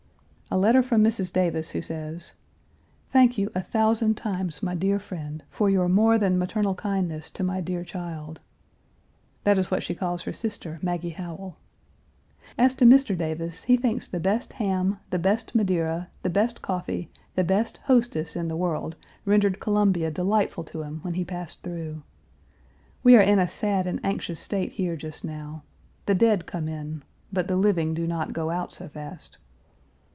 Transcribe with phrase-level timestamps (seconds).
[0.53, 1.31] A letter from Mrs.
[1.31, 2.33] Davis, who says:
[3.09, 7.41] "Thank you, a thousand times, my dear friend, for your more than maternal kindness to
[7.45, 8.41] my dear child."
[9.45, 11.55] That is what she calls her sister, Maggie Howell.
[12.57, 13.17] "As to Mr.
[13.17, 18.35] Davis, he thinks the best ham, the best Madeira, the best coffee, the best hostess
[18.35, 22.01] in the world, rendered Columbia delightful to him when he passed through.
[23.03, 25.63] We are in a sad and anxious state here just now.
[26.07, 29.37] The dead come in; but the living do not go out so fast.